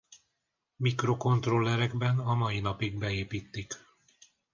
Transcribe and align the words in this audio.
Mikrokontrollerekben 0.75 2.19
a 2.19 2.33
mai 2.33 2.59
napig 2.59 2.97
beépítik. 2.97 3.73